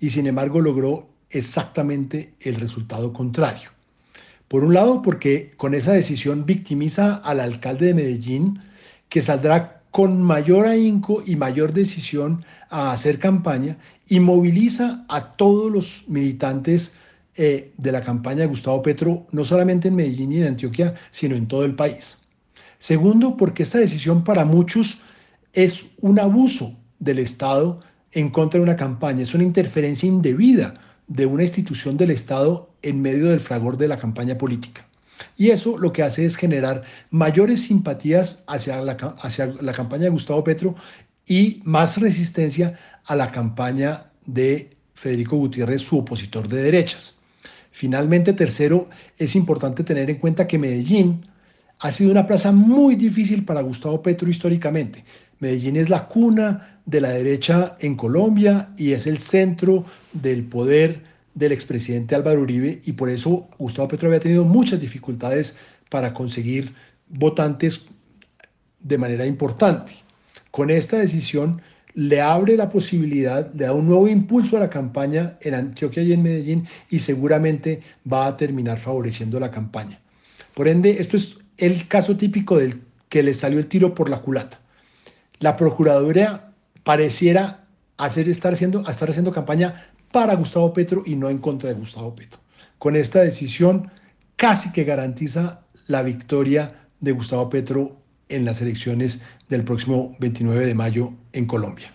Y 0.00 0.10
sin 0.10 0.26
embargo 0.26 0.60
logró 0.60 1.08
exactamente 1.30 2.34
el 2.40 2.56
resultado 2.56 3.12
contrario. 3.12 3.73
Por 4.48 4.64
un 4.64 4.74
lado, 4.74 5.02
porque 5.02 5.52
con 5.56 5.74
esa 5.74 5.92
decisión 5.92 6.46
victimiza 6.46 7.16
al 7.16 7.40
alcalde 7.40 7.86
de 7.86 7.94
Medellín, 7.94 8.60
que 9.08 9.22
saldrá 9.22 9.82
con 9.90 10.22
mayor 10.22 10.66
ahínco 10.66 11.22
y 11.24 11.36
mayor 11.36 11.72
decisión 11.72 12.44
a 12.68 12.90
hacer 12.90 13.18
campaña 13.18 13.78
y 14.08 14.20
moviliza 14.20 15.04
a 15.08 15.36
todos 15.36 15.70
los 15.70 16.04
militantes 16.08 16.96
eh, 17.36 17.72
de 17.76 17.92
la 17.92 18.02
campaña 18.02 18.40
de 18.40 18.46
Gustavo 18.46 18.82
Petro, 18.82 19.26
no 19.30 19.44
solamente 19.44 19.88
en 19.88 19.96
Medellín 19.96 20.32
y 20.32 20.38
en 20.38 20.48
Antioquia, 20.48 20.94
sino 21.10 21.36
en 21.36 21.46
todo 21.46 21.64
el 21.64 21.74
país. 21.74 22.18
Segundo, 22.78 23.36
porque 23.36 23.62
esta 23.62 23.78
decisión 23.78 24.24
para 24.24 24.44
muchos 24.44 25.00
es 25.52 25.84
un 26.00 26.18
abuso 26.18 26.76
del 26.98 27.18
Estado 27.20 27.80
en 28.12 28.30
contra 28.30 28.58
de 28.58 28.64
una 28.64 28.76
campaña, 28.76 29.22
es 29.22 29.34
una 29.34 29.44
interferencia 29.44 30.08
indebida 30.08 30.80
de 31.06 31.26
una 31.26 31.42
institución 31.42 31.96
del 31.96 32.10
Estado 32.10 32.70
en 32.82 33.00
medio 33.00 33.28
del 33.28 33.40
fragor 33.40 33.76
de 33.76 33.88
la 33.88 33.98
campaña 33.98 34.38
política. 34.38 34.86
Y 35.36 35.50
eso 35.50 35.78
lo 35.78 35.92
que 35.92 36.02
hace 36.02 36.24
es 36.24 36.36
generar 36.36 36.82
mayores 37.10 37.62
simpatías 37.62 38.44
hacia 38.46 38.80
la, 38.80 38.92
hacia 38.92 39.46
la 39.46 39.72
campaña 39.72 40.04
de 40.04 40.10
Gustavo 40.10 40.44
Petro 40.44 40.74
y 41.26 41.60
más 41.64 41.98
resistencia 41.98 42.78
a 43.04 43.16
la 43.16 43.32
campaña 43.32 44.10
de 44.26 44.76
Federico 44.94 45.36
Gutiérrez, 45.36 45.82
su 45.82 45.98
opositor 45.98 46.48
de 46.48 46.62
derechas. 46.62 47.18
Finalmente, 47.70 48.32
tercero, 48.32 48.88
es 49.18 49.34
importante 49.34 49.82
tener 49.82 50.08
en 50.08 50.16
cuenta 50.16 50.46
que 50.46 50.58
Medellín 50.58 51.26
ha 51.80 51.90
sido 51.92 52.12
una 52.12 52.26
plaza 52.26 52.52
muy 52.52 52.94
difícil 52.94 53.44
para 53.44 53.62
Gustavo 53.62 54.00
Petro 54.00 54.30
históricamente. 54.30 55.04
Medellín 55.40 55.76
es 55.76 55.88
la 55.88 56.06
cuna 56.06 56.73
de 56.86 57.00
la 57.00 57.10
derecha 57.10 57.76
en 57.80 57.96
Colombia 57.96 58.70
y 58.76 58.92
es 58.92 59.06
el 59.06 59.18
centro 59.18 59.84
del 60.12 60.44
poder 60.44 61.02
del 61.34 61.52
expresidente 61.52 62.14
Álvaro 62.14 62.42
Uribe 62.42 62.80
y 62.84 62.92
por 62.92 63.08
eso 63.08 63.48
Gustavo 63.58 63.88
Petro 63.88 64.08
había 64.08 64.20
tenido 64.20 64.44
muchas 64.44 64.80
dificultades 64.80 65.56
para 65.88 66.14
conseguir 66.14 66.72
votantes 67.08 67.82
de 68.80 68.98
manera 68.98 69.26
importante. 69.26 69.94
Con 70.50 70.70
esta 70.70 70.98
decisión 70.98 71.60
le 71.94 72.20
abre 72.20 72.56
la 72.56 72.70
posibilidad 72.70 73.46
de 73.46 73.66
dar 73.66 73.74
un 73.74 73.86
nuevo 73.86 74.08
impulso 74.08 74.56
a 74.56 74.60
la 74.60 74.70
campaña 74.70 75.36
en 75.40 75.54
Antioquia 75.54 76.02
y 76.02 76.12
en 76.12 76.22
Medellín 76.22 76.66
y 76.90 76.98
seguramente 76.98 77.82
va 78.10 78.26
a 78.26 78.36
terminar 78.36 78.78
favoreciendo 78.78 79.38
la 79.40 79.50
campaña. 79.50 80.00
Por 80.54 80.68
ende, 80.68 80.90
esto 81.00 81.16
es 81.16 81.38
el 81.56 81.86
caso 81.88 82.16
típico 82.16 82.58
del 82.58 82.82
que 83.08 83.22
le 83.22 83.32
salió 83.32 83.58
el 83.58 83.66
tiro 83.66 83.94
por 83.94 84.10
la 84.10 84.20
culata. 84.20 84.60
La 85.38 85.56
Procuraduría 85.56 86.43
pareciera 86.84 87.66
hacer, 87.96 88.28
estar, 88.28 88.52
estar 88.52 89.10
haciendo 89.10 89.32
campaña 89.32 89.90
para 90.12 90.34
Gustavo 90.34 90.72
Petro 90.72 91.02
y 91.04 91.16
no 91.16 91.28
en 91.28 91.38
contra 91.38 91.70
de 91.70 91.74
Gustavo 91.74 92.14
Petro. 92.14 92.38
Con 92.78 92.94
esta 92.94 93.20
decisión 93.20 93.90
casi 94.36 94.70
que 94.72 94.84
garantiza 94.84 95.62
la 95.86 96.02
victoria 96.02 96.86
de 97.00 97.12
Gustavo 97.12 97.48
Petro 97.50 97.96
en 98.28 98.44
las 98.44 98.60
elecciones 98.60 99.22
del 99.48 99.64
próximo 99.64 100.14
29 100.20 100.66
de 100.66 100.74
mayo 100.74 101.12
en 101.32 101.46
Colombia. 101.46 101.90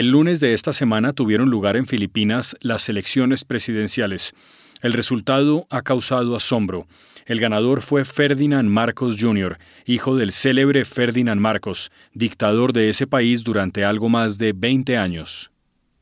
El 0.00 0.06
lunes 0.06 0.40
de 0.40 0.54
esta 0.54 0.72
semana 0.72 1.12
tuvieron 1.12 1.50
lugar 1.50 1.76
en 1.76 1.86
Filipinas 1.86 2.56
las 2.62 2.88
elecciones 2.88 3.44
presidenciales. 3.44 4.32
El 4.80 4.94
resultado 4.94 5.66
ha 5.68 5.82
causado 5.82 6.34
asombro. 6.34 6.86
El 7.26 7.38
ganador 7.38 7.82
fue 7.82 8.06
Ferdinand 8.06 8.66
Marcos 8.66 9.18
Jr., 9.20 9.58
hijo 9.84 10.16
del 10.16 10.32
célebre 10.32 10.86
Ferdinand 10.86 11.38
Marcos, 11.38 11.92
dictador 12.14 12.72
de 12.72 12.88
ese 12.88 13.06
país 13.06 13.44
durante 13.44 13.84
algo 13.84 14.08
más 14.08 14.38
de 14.38 14.54
20 14.54 14.96
años. 14.96 15.49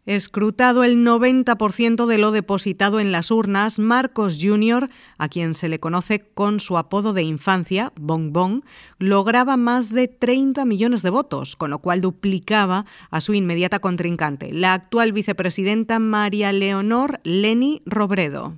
Escrutado 0.08 0.84
el 0.84 1.04
90% 1.04 2.06
de 2.06 2.16
lo 2.16 2.30
depositado 2.30 2.98
en 2.98 3.12
las 3.12 3.30
urnas, 3.30 3.78
Marcos 3.78 4.38
Jr., 4.40 4.88
a 5.18 5.28
quien 5.28 5.52
se 5.52 5.68
le 5.68 5.80
conoce 5.80 6.20
con 6.32 6.60
su 6.60 6.78
apodo 6.78 7.12
de 7.12 7.20
infancia, 7.20 7.92
Bong 7.94 8.32
Bong, 8.32 8.62
lograba 8.98 9.58
más 9.58 9.92
de 9.92 10.08
30 10.08 10.64
millones 10.64 11.02
de 11.02 11.10
votos, 11.10 11.56
con 11.56 11.68
lo 11.68 11.80
cual 11.80 12.00
duplicaba 12.00 12.86
a 13.10 13.20
su 13.20 13.34
inmediata 13.34 13.80
contrincante, 13.80 14.50
la 14.50 14.72
actual 14.72 15.12
vicepresidenta 15.12 15.98
María 15.98 16.54
Leonor 16.54 17.20
Leni 17.22 17.82
Robredo. 17.84 18.56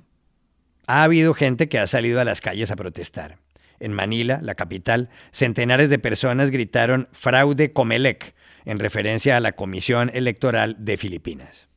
Ha 0.87 1.03
habido 1.03 1.33
gente 1.33 1.67
que 1.67 1.79
ha 1.79 1.87
salido 1.87 2.21
a 2.21 2.23
las 2.23 2.39
calles 2.39 2.71
a 2.71 2.77
protestar. 2.77 3.39
En 3.81 3.91
Manila, 3.91 4.39
la 4.41 4.55
capital, 4.55 5.09
centenares 5.31 5.89
de 5.89 5.99
personas 5.99 6.49
gritaron 6.49 7.09
fraude 7.11 7.73
Comelec, 7.73 8.35
en 8.65 8.79
referencia 8.79 9.37
a 9.37 9.39
la 9.39 9.53
Comisión 9.53 10.11
Electoral 10.13 10.75
de 10.79 10.97
Filipinas. 10.97 11.67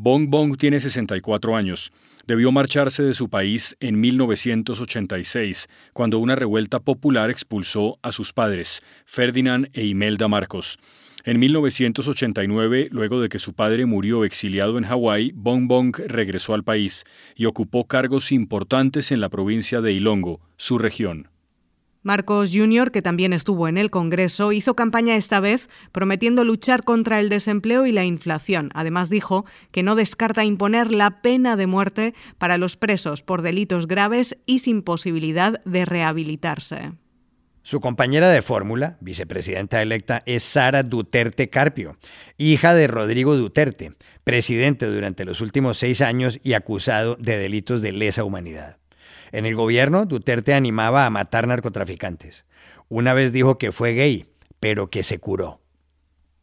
Bong 0.00 0.30
Bong 0.30 0.56
tiene 0.56 0.80
64 0.80 1.56
años. 1.56 1.92
Debió 2.24 2.52
marcharse 2.52 3.02
de 3.02 3.14
su 3.14 3.28
país 3.28 3.76
en 3.80 4.00
1986, 4.00 5.68
cuando 5.92 6.18
una 6.18 6.36
revuelta 6.36 6.78
popular 6.78 7.30
expulsó 7.30 7.98
a 8.00 8.12
sus 8.12 8.32
padres, 8.32 8.80
Ferdinand 9.04 9.68
e 9.72 9.86
Imelda 9.86 10.28
Marcos. 10.28 10.78
En 11.28 11.38
1989, 11.40 12.88
luego 12.90 13.20
de 13.20 13.28
que 13.28 13.38
su 13.38 13.52
padre 13.52 13.84
murió 13.84 14.24
exiliado 14.24 14.78
en 14.78 14.84
Hawái, 14.84 15.32
Bong 15.34 15.66
Bong 15.68 15.94
regresó 16.06 16.54
al 16.54 16.64
país 16.64 17.04
y 17.36 17.44
ocupó 17.44 17.86
cargos 17.86 18.32
importantes 18.32 19.12
en 19.12 19.20
la 19.20 19.28
provincia 19.28 19.82
de 19.82 19.92
Ilongo, 19.92 20.40
su 20.56 20.78
región. 20.78 21.28
Marcos 22.02 22.48
Jr., 22.54 22.90
que 22.90 23.02
también 23.02 23.34
estuvo 23.34 23.68
en 23.68 23.76
el 23.76 23.90
Congreso, 23.90 24.52
hizo 24.52 24.74
campaña 24.74 25.16
esta 25.16 25.38
vez 25.38 25.68
prometiendo 25.92 26.44
luchar 26.44 26.82
contra 26.82 27.20
el 27.20 27.28
desempleo 27.28 27.84
y 27.84 27.92
la 27.92 28.06
inflación. 28.06 28.70
Además 28.72 29.10
dijo 29.10 29.44
que 29.70 29.82
no 29.82 29.96
descarta 29.96 30.46
imponer 30.46 30.92
la 30.92 31.20
pena 31.20 31.56
de 31.56 31.66
muerte 31.66 32.14
para 32.38 32.56
los 32.56 32.78
presos 32.78 33.20
por 33.20 33.42
delitos 33.42 33.86
graves 33.86 34.38
y 34.46 34.60
sin 34.60 34.80
posibilidad 34.80 35.62
de 35.66 35.84
rehabilitarse. 35.84 36.92
Su 37.68 37.80
compañera 37.80 38.30
de 38.30 38.40
fórmula, 38.40 38.96
vicepresidenta 39.02 39.82
electa, 39.82 40.22
es 40.24 40.42
Sara 40.42 40.82
Duterte 40.82 41.50
Carpio, 41.50 41.98
hija 42.38 42.72
de 42.72 42.86
Rodrigo 42.86 43.36
Duterte, 43.36 43.92
presidente 44.24 44.86
durante 44.86 45.26
los 45.26 45.42
últimos 45.42 45.76
seis 45.76 46.00
años 46.00 46.40
y 46.42 46.54
acusado 46.54 47.16
de 47.16 47.36
delitos 47.36 47.82
de 47.82 47.92
lesa 47.92 48.24
humanidad. 48.24 48.78
En 49.32 49.44
el 49.44 49.54
gobierno, 49.54 50.06
Duterte 50.06 50.54
animaba 50.54 51.04
a 51.04 51.10
matar 51.10 51.46
narcotraficantes. 51.46 52.46
Una 52.88 53.12
vez 53.12 53.34
dijo 53.34 53.58
que 53.58 53.70
fue 53.70 53.92
gay, 53.92 54.24
pero 54.60 54.88
que 54.88 55.02
se 55.02 55.18
curó. 55.18 55.60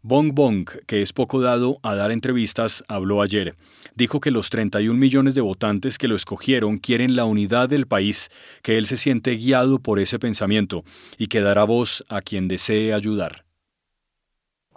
Bong 0.07 0.35
Bong, 0.35 0.69
que 0.85 1.01
es 1.01 1.13
poco 1.13 1.41
dado 1.41 1.79
a 1.81 1.95
dar 1.95 2.12
entrevistas, 2.12 2.85
habló 2.88 3.24
ayer. 3.24 3.55
Dijo 3.95 4.19
que 4.19 4.29
los 4.29 4.51
31 4.51 5.00
millones 5.00 5.33
de 5.33 5.41
votantes 5.41 5.97
que 5.97 6.07
lo 6.07 6.15
escogieron 6.15 6.77
quieren 6.77 7.15
la 7.15 7.25
unidad 7.25 7.69
del 7.69 7.88
país, 7.88 8.29
que 8.62 8.77
él 8.77 8.85
se 8.85 8.97
siente 8.97 9.31
guiado 9.31 9.79
por 9.79 9.97
ese 9.97 10.19
pensamiento 10.19 10.83
y 11.17 11.25
que 11.25 11.41
dará 11.41 11.63
voz 11.63 12.05
a 12.07 12.21
quien 12.21 12.47
desee 12.47 12.93
ayudar. 12.93 13.45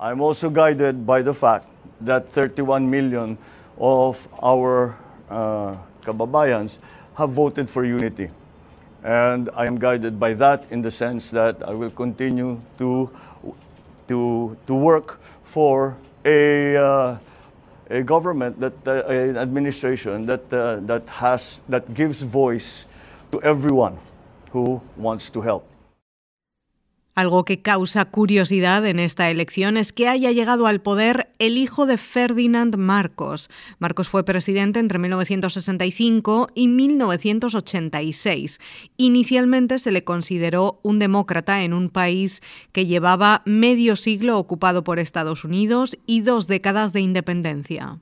I'm 0.01 0.23
also 0.23 0.49
guided 0.49 1.05
by 1.05 1.23
the 1.23 1.35
fact 1.35 1.67
that 2.03 2.23
31 2.33 2.89
million 2.89 3.37
of 3.79 4.17
our 4.43 4.97
uh, 5.29 5.75
kababayans 6.07 6.79
have 7.19 7.35
voted 7.35 7.69
for 7.69 7.85
unity. 7.85 8.31
And 9.05 9.51
I 9.55 9.67
am 9.67 9.79
guided 9.79 10.19
by 10.19 10.33
that 10.37 10.63
in 10.71 10.81
the 10.81 10.91
sense 10.91 11.31
that 11.33 11.57
I 11.69 11.75
will 11.75 11.91
continue 11.91 12.61
to 12.79 13.11
to, 14.09 14.57
to 14.67 14.75
work 14.75 15.21
for 15.45 15.97
a, 16.25 16.77
uh, 16.77 17.19
a 17.91 18.03
government, 18.03 18.61
that, 18.61 18.75
uh, 18.87 19.07
an 19.07 19.37
administration 19.37 20.27
that, 20.27 20.53
uh, 20.53 20.77
that, 20.81 21.09
has, 21.09 21.61
that 21.69 21.95
gives 21.95 22.23
voice 22.23 22.87
to 23.33 23.41
everyone 23.43 23.99
who 24.51 24.81
wants 24.97 25.31
to 25.31 25.41
help. 25.41 25.69
Algo 27.19 27.45
que 27.45 27.63
causa 27.63 28.05
curiosidad 28.05 28.87
en 28.87 29.01
esta 29.01 29.29
elección 29.29 29.77
es 29.77 29.93
que 29.93 30.07
haya 30.07 30.31
llegado 30.31 30.69
al 30.69 30.81
poder 30.81 31.33
el 31.41 31.59
hijo 31.59 31.85
de 31.85 31.97
Ferdinand 31.97 32.77
Marcos. 32.77 33.51
Marcos 33.81 34.07
fue 34.07 34.25
presidente 34.25 34.79
entre 34.79 35.01
1965 35.01 36.47
y 36.55 36.69
1986. 36.69 38.61
Inicialmente 38.99 39.81
se 39.81 39.91
le 39.91 40.05
consideró 40.05 40.79
un 40.85 41.01
demócrata 41.01 41.65
en 41.65 41.73
un 41.73 41.91
país 41.91 42.41
que 42.71 42.87
llevaba 42.87 43.43
medio 43.45 43.97
siglo 43.97 44.39
ocupado 44.39 44.85
por 44.85 45.01
Estados 45.01 45.43
Unidos 45.43 45.99
y 46.07 46.21
dos 46.21 46.47
décadas 46.47 46.93
de 46.93 47.01
independencia. 47.01 47.99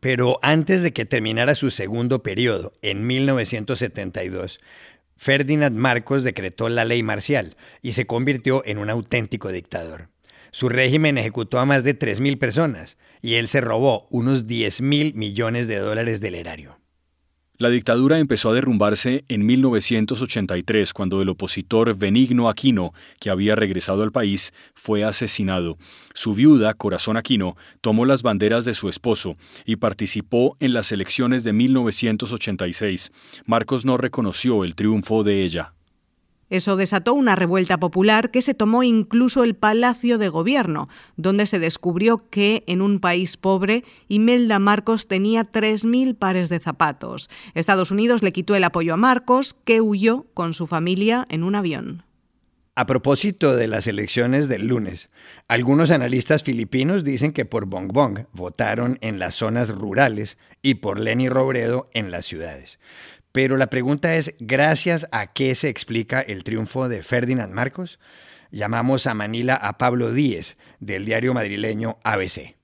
Pero 0.00 0.38
antes 0.40 0.80
de 0.80 0.94
que 0.94 1.04
terminara 1.04 1.54
su 1.54 1.70
segundo 1.70 2.22
periodo, 2.22 2.72
en 2.80 3.06
1972, 3.06 4.60
Ferdinand 5.22 5.76
Marcos 5.76 6.24
decretó 6.24 6.70
la 6.70 6.86
ley 6.86 7.02
marcial 7.02 7.54
y 7.82 7.92
se 7.92 8.06
convirtió 8.06 8.62
en 8.64 8.78
un 8.78 8.88
auténtico 8.88 9.52
dictador. 9.52 10.08
Su 10.50 10.70
régimen 10.70 11.18
ejecutó 11.18 11.58
a 11.58 11.66
más 11.66 11.84
de 11.84 11.98
3.000 11.98 12.38
personas 12.38 12.96
y 13.20 13.34
él 13.34 13.46
se 13.46 13.60
robó 13.60 14.06
unos 14.08 14.46
10.000 14.46 15.12
millones 15.12 15.68
de 15.68 15.76
dólares 15.76 16.22
del 16.22 16.36
erario. 16.36 16.79
La 17.60 17.68
dictadura 17.68 18.18
empezó 18.18 18.48
a 18.48 18.54
derrumbarse 18.54 19.26
en 19.28 19.44
1983 19.44 20.94
cuando 20.94 21.20
el 21.20 21.28
opositor 21.28 21.94
Benigno 21.94 22.48
Aquino, 22.48 22.94
que 23.20 23.28
había 23.28 23.54
regresado 23.54 24.02
al 24.02 24.12
país, 24.12 24.54
fue 24.74 25.04
asesinado. 25.04 25.76
Su 26.14 26.32
viuda, 26.32 26.72
Corazón 26.72 27.18
Aquino, 27.18 27.58
tomó 27.82 28.06
las 28.06 28.22
banderas 28.22 28.64
de 28.64 28.72
su 28.72 28.88
esposo 28.88 29.36
y 29.66 29.76
participó 29.76 30.56
en 30.58 30.72
las 30.72 30.90
elecciones 30.90 31.44
de 31.44 31.52
1986. 31.52 33.12
Marcos 33.44 33.84
no 33.84 33.98
reconoció 33.98 34.64
el 34.64 34.74
triunfo 34.74 35.22
de 35.22 35.44
ella. 35.44 35.74
Eso 36.50 36.76
desató 36.76 37.14
una 37.14 37.36
revuelta 37.36 37.78
popular 37.78 38.30
que 38.30 38.42
se 38.42 38.54
tomó 38.54 38.82
incluso 38.82 39.44
el 39.44 39.54
Palacio 39.54 40.18
de 40.18 40.28
Gobierno, 40.28 40.88
donde 41.16 41.46
se 41.46 41.58
descubrió 41.58 42.28
que 42.28 42.64
en 42.66 42.82
un 42.82 43.00
país 43.00 43.36
pobre 43.36 43.84
Imelda 44.08 44.58
Marcos 44.58 45.06
tenía 45.06 45.50
3.000 45.50 46.16
pares 46.16 46.48
de 46.48 46.58
zapatos. 46.58 47.30
Estados 47.54 47.90
Unidos 47.90 48.22
le 48.22 48.32
quitó 48.32 48.56
el 48.56 48.64
apoyo 48.64 48.94
a 48.94 48.96
Marcos, 48.96 49.56
que 49.64 49.80
huyó 49.80 50.26
con 50.34 50.52
su 50.52 50.66
familia 50.66 51.26
en 51.30 51.44
un 51.44 51.54
avión. 51.54 52.04
A 52.76 52.86
propósito 52.86 53.56
de 53.56 53.66
las 53.66 53.86
elecciones 53.88 54.48
del 54.48 54.68
lunes, 54.68 55.10
algunos 55.48 55.90
analistas 55.90 56.44
filipinos 56.44 57.04
dicen 57.04 57.32
que 57.32 57.44
por 57.44 57.66
Bong 57.66 57.92
Bong 57.92 58.20
votaron 58.32 58.96
en 59.02 59.18
las 59.18 59.34
zonas 59.34 59.68
rurales 59.68 60.38
y 60.62 60.74
por 60.74 60.98
Lenny 60.98 61.28
Robredo 61.28 61.90
en 61.92 62.10
las 62.10 62.26
ciudades. 62.26 62.78
Pero 63.32 63.56
la 63.56 63.68
pregunta 63.68 64.16
es, 64.16 64.34
¿gracias 64.38 65.06
a 65.12 65.32
qué 65.32 65.54
se 65.54 65.68
explica 65.68 66.20
el 66.20 66.44
triunfo 66.44 66.88
de 66.88 67.02
Ferdinand 67.02 67.52
Marcos? 67.52 67.98
Llamamos 68.50 69.06
a 69.06 69.14
Manila 69.14 69.54
a 69.54 69.78
Pablo 69.78 70.12
Díez, 70.12 70.56
del 70.80 71.04
diario 71.04 71.34
madrileño 71.34 71.98
ABC 72.02 72.60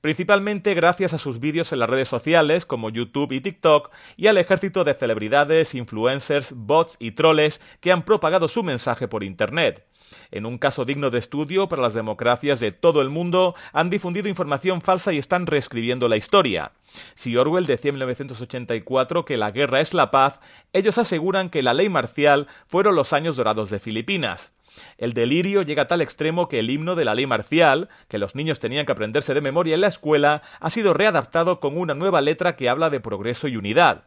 principalmente 0.00 0.74
gracias 0.74 1.12
a 1.12 1.18
sus 1.18 1.40
vídeos 1.40 1.72
en 1.72 1.78
las 1.78 1.90
redes 1.90 2.08
sociales 2.08 2.66
como 2.66 2.90
YouTube 2.90 3.32
y 3.32 3.40
TikTok 3.40 3.90
y 4.16 4.26
al 4.26 4.38
ejército 4.38 4.84
de 4.84 4.94
celebridades, 4.94 5.74
influencers, 5.74 6.52
bots 6.54 6.96
y 6.98 7.12
troles 7.12 7.60
que 7.80 7.92
han 7.92 8.04
propagado 8.04 8.48
su 8.48 8.62
mensaje 8.62 9.08
por 9.08 9.24
Internet. 9.24 9.86
En 10.30 10.46
un 10.46 10.58
caso 10.58 10.84
digno 10.84 11.10
de 11.10 11.18
estudio 11.18 11.68
para 11.68 11.82
las 11.82 11.94
democracias 11.94 12.60
de 12.60 12.72
todo 12.72 13.02
el 13.02 13.10
mundo, 13.10 13.54
han 13.72 13.90
difundido 13.90 14.28
información 14.28 14.80
falsa 14.80 15.12
y 15.12 15.18
están 15.18 15.46
reescribiendo 15.46 16.08
la 16.08 16.16
historia. 16.16 16.72
Si 17.14 17.36
Orwell 17.36 17.66
decía 17.66 17.90
en 17.90 17.96
1984 17.96 19.24
que 19.24 19.36
la 19.36 19.50
guerra 19.50 19.80
es 19.80 19.94
la 19.94 20.10
paz, 20.10 20.40
ellos 20.72 20.98
aseguran 20.98 21.50
que 21.50 21.62
la 21.62 21.74
ley 21.74 21.88
marcial 21.88 22.48
fueron 22.68 22.94
los 22.94 23.12
años 23.12 23.36
dorados 23.36 23.70
de 23.70 23.78
Filipinas. 23.78 24.52
El 24.98 25.12
delirio 25.12 25.62
llega 25.62 25.82
a 25.82 25.86
tal 25.86 26.00
extremo 26.00 26.48
que 26.48 26.60
el 26.60 26.70
himno 26.70 26.94
de 26.94 27.04
la 27.04 27.14
ley 27.14 27.26
marcial, 27.26 27.88
que 28.08 28.18
los 28.18 28.34
niños 28.34 28.60
tenían 28.60 28.86
que 28.86 28.92
aprenderse 28.92 29.34
de 29.34 29.40
memoria 29.40 29.74
en 29.74 29.80
la 29.80 29.88
escuela, 29.88 30.42
ha 30.60 30.70
sido 30.70 30.94
readaptado 30.94 31.60
con 31.60 31.76
una 31.76 31.94
nueva 31.94 32.20
letra 32.20 32.56
que 32.56 32.68
habla 32.68 32.90
de 32.90 33.00
progreso 33.00 33.48
y 33.48 33.56
unidad. 33.56 34.04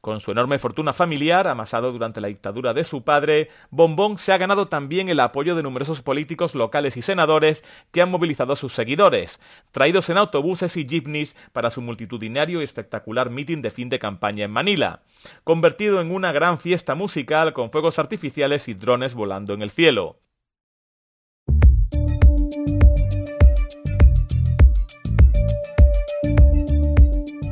Con 0.00 0.20
su 0.20 0.32
enorme 0.32 0.58
fortuna 0.58 0.92
familiar, 0.92 1.48
amasado 1.48 1.92
durante 1.92 2.20
la 2.20 2.28
dictadura 2.28 2.74
de 2.74 2.84
su 2.84 3.02
padre, 3.02 3.48
Bombón 3.70 4.18
se 4.18 4.32
ha 4.32 4.38
ganado 4.38 4.66
también 4.66 5.08
el 5.08 5.20
apoyo 5.20 5.54
de 5.54 5.62
numerosos 5.62 6.02
políticos 6.02 6.54
locales 6.54 6.96
y 6.96 7.02
senadores 7.02 7.64
que 7.90 8.02
han 8.02 8.10
movilizado 8.10 8.52
a 8.52 8.56
sus 8.56 8.72
seguidores, 8.72 9.40
traídos 9.72 10.10
en 10.10 10.18
autobuses 10.18 10.76
y 10.76 10.86
jeepneys 10.86 11.36
para 11.52 11.70
su 11.70 11.80
multitudinario 11.80 12.60
y 12.60 12.64
espectacular 12.64 13.30
mitin 13.30 13.62
de 13.62 13.70
fin 13.70 13.88
de 13.88 13.98
campaña 13.98 14.44
en 14.44 14.50
Manila, 14.50 15.02
convertido 15.44 16.00
en 16.00 16.10
una 16.10 16.32
gran 16.32 16.58
fiesta 16.58 16.94
musical 16.94 17.52
con 17.52 17.70
fuegos 17.70 17.98
artificiales 17.98 18.68
y 18.68 18.74
drones 18.74 19.14
volando 19.14 19.54
en 19.54 19.62
el 19.62 19.70
cielo. 19.70 20.18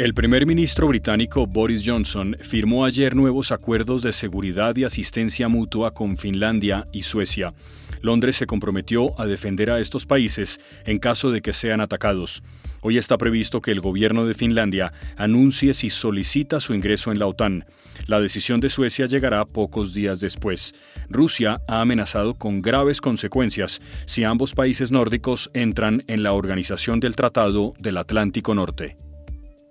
El 0.00 0.14
primer 0.14 0.46
ministro 0.46 0.86
británico 0.86 1.48
Boris 1.48 1.82
Johnson 1.84 2.36
firmó 2.40 2.84
ayer 2.84 3.16
nuevos 3.16 3.50
acuerdos 3.50 4.00
de 4.00 4.12
seguridad 4.12 4.76
y 4.76 4.84
asistencia 4.84 5.48
mutua 5.48 5.92
con 5.92 6.16
Finlandia 6.16 6.86
y 6.92 7.02
Suecia. 7.02 7.52
Londres 8.00 8.36
se 8.36 8.46
comprometió 8.46 9.20
a 9.20 9.26
defender 9.26 9.72
a 9.72 9.80
estos 9.80 10.06
países 10.06 10.60
en 10.86 11.00
caso 11.00 11.32
de 11.32 11.40
que 11.40 11.52
sean 11.52 11.80
atacados. 11.80 12.44
Hoy 12.80 12.96
está 12.96 13.18
previsto 13.18 13.60
que 13.60 13.72
el 13.72 13.80
gobierno 13.80 14.24
de 14.24 14.34
Finlandia 14.34 14.92
anuncie 15.16 15.74
si 15.74 15.90
solicita 15.90 16.60
su 16.60 16.74
ingreso 16.74 17.10
en 17.10 17.18
la 17.18 17.26
OTAN. 17.26 17.64
La 18.06 18.20
decisión 18.20 18.60
de 18.60 18.70
Suecia 18.70 19.06
llegará 19.06 19.44
pocos 19.46 19.94
días 19.94 20.20
después. 20.20 20.76
Rusia 21.08 21.60
ha 21.66 21.80
amenazado 21.80 22.34
con 22.34 22.62
graves 22.62 23.00
consecuencias 23.00 23.82
si 24.06 24.22
ambos 24.22 24.54
países 24.54 24.92
nórdicos 24.92 25.50
entran 25.54 26.04
en 26.06 26.22
la 26.22 26.34
Organización 26.34 27.00
del 27.00 27.16
Tratado 27.16 27.74
del 27.80 27.96
Atlántico 27.96 28.54
Norte. 28.54 28.96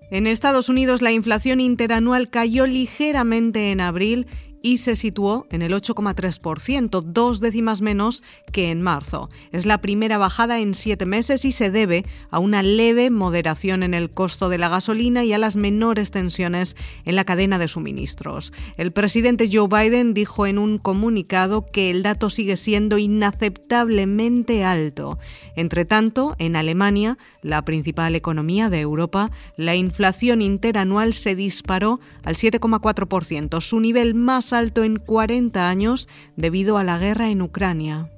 En 0.09 0.25
Estados 0.25 0.69
Unidos 0.69 1.01
la 1.01 1.11
inflación 1.11 1.59
interanual 1.59 2.29
cayó 2.29 2.65
ligeramente 2.65 3.71
en 3.71 3.81
abril 3.81 4.27
y 4.61 4.77
se 4.77 4.95
situó 4.95 5.47
en 5.51 5.61
el 5.61 5.73
8,3%, 5.73 7.01
dos 7.01 7.39
décimas 7.39 7.81
menos 7.81 8.23
que 8.51 8.71
en 8.71 8.81
marzo. 8.81 9.29
Es 9.51 9.65
la 9.65 9.81
primera 9.81 10.17
bajada 10.17 10.59
en 10.59 10.73
siete 10.73 11.05
meses 11.05 11.45
y 11.45 11.51
se 11.51 11.71
debe 11.71 12.05
a 12.31 12.39
una 12.39 12.63
leve 12.63 13.09
moderación 13.09 13.83
en 13.83 13.93
el 13.93 14.09
costo 14.09 14.49
de 14.49 14.57
la 14.57 14.69
gasolina 14.69 15.23
y 15.23 15.33
a 15.33 15.37
las 15.37 15.55
menores 15.55 16.11
tensiones 16.11 16.75
en 17.05 17.15
la 17.15 17.25
cadena 17.25 17.59
de 17.59 17.67
suministros. 17.67 18.53
El 18.77 18.91
presidente 18.91 19.49
Joe 19.51 19.67
Biden 19.67 20.13
dijo 20.13 20.45
en 20.45 20.57
un 20.57 20.77
comunicado 20.77 21.65
que 21.71 21.89
el 21.89 22.03
dato 22.03 22.29
sigue 22.29 22.57
siendo 22.57 22.97
inaceptablemente 22.97 24.63
alto. 24.63 25.19
Entre 25.55 25.85
tanto, 25.85 26.35
en 26.39 26.55
Alemania, 26.55 27.17
la 27.41 27.63
principal 27.63 28.15
economía 28.15 28.69
de 28.69 28.81
Europa, 28.81 29.31
la 29.55 29.75
inflación 29.75 30.41
interanual 30.41 31.13
se 31.13 31.35
disparó 31.35 31.99
al 32.23 32.35
7,4%, 32.35 33.61
su 33.61 33.79
nivel 33.79 34.15
más 34.47 34.53
alto 34.53 34.85
en 34.85 34.97
40 34.97 35.69
años 35.69 36.07
debido 36.37 36.77
a 36.77 36.83
la 36.85 36.97
guerra 36.97 37.29
en 37.29 37.41
Ucrania. 37.41 38.09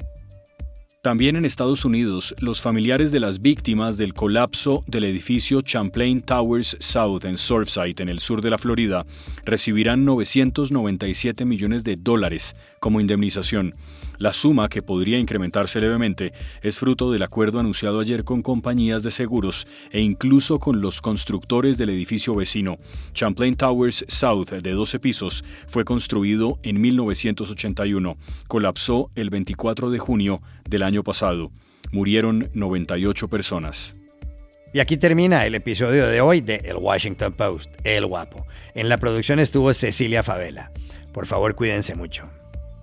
También 1.02 1.36
en 1.36 1.46
Estados 1.46 1.86
Unidos, 1.86 2.36
los 2.40 2.62
familiares 2.62 3.12
de 3.12 3.20
las 3.20 3.42
víctimas 3.42 3.98
del 3.98 4.14
colapso 4.14 4.84
del 4.86 5.06
edificio 5.06 5.62
Champlain 5.62 6.22
Towers 6.22 6.78
South 6.80 7.24
en 7.24 7.38
Surfside, 7.38 8.02
en 8.02 8.10
el 8.10 8.20
sur 8.20 8.42
de 8.42 8.50
la 8.52 8.58
Florida, 8.60 9.06
recibirán 9.44 10.06
997 10.06 11.46
millones 11.46 11.84
de 11.84 11.96
dólares 11.96 12.54
como 12.80 13.00
indemnización. 13.00 13.74
La 14.20 14.34
suma, 14.34 14.68
que 14.68 14.82
podría 14.82 15.18
incrementarse 15.18 15.80
levemente, 15.80 16.34
es 16.62 16.78
fruto 16.78 17.10
del 17.10 17.24
acuerdo 17.24 17.60
anunciado 17.60 18.02
ayer 18.02 18.26
con 18.26 18.42
compañías 18.42 19.02
de 19.02 19.12
seguros 19.12 19.66
e 19.92 20.02
incluso 20.02 20.60
con 20.60 20.82
los 20.82 21.00
constructores 21.00 21.78
del 21.78 21.90
edificio 21.90 22.36
vecino. 22.36 22.78
Champlain 23.14 23.56
Towers 23.56 24.04
South, 24.10 24.50
de 24.50 24.72
12 24.72 25.00
pisos, 25.00 25.46
fue 25.70 25.86
construido 25.86 26.60
en 26.64 26.82
1981. 26.82 28.18
Colapsó 28.50 29.10
el 29.16 29.30
24 29.30 29.90
de 29.90 30.00
junio 30.00 30.42
del 30.70 30.84
año 30.84 31.02
pasado. 31.02 31.50
Murieron 31.94 32.50
98 32.54 33.30
personas. 33.30 33.96
Y 34.74 34.82
aquí 34.82 34.98
termina 34.98 35.46
el 35.46 35.56
episodio 35.56 36.08
de 36.08 36.20
hoy 36.20 36.42
de 36.42 36.58
El 36.66 36.76
Washington 36.76 37.32
Post, 37.32 37.72
El 37.86 38.06
Guapo. 38.06 38.46
En 38.76 38.90
la 38.90 38.98
producción 38.98 39.40
estuvo 39.40 39.74
Cecilia 39.74 40.24
Favela. 40.24 40.72
Por 41.14 41.26
favor, 41.26 41.56
cuídense 41.56 41.96
mucho. 41.96 42.30